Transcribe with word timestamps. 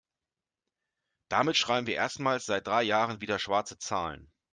Damit 1.29 1.57
schreiben 1.57 1.85
wir 1.85 1.93
erstmals 1.93 2.47
seit 2.47 2.65
drei 2.65 2.81
Jahren 2.81 3.21
wieder 3.21 3.37
schwarze 3.37 3.77
Zahlen. 3.77 4.31